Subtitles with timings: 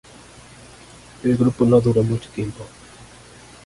[1.23, 2.65] El grupo no duró mucho tiempo.